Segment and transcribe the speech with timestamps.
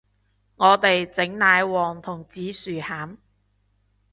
[0.55, 3.17] 我哋整奶黃同紫薯餡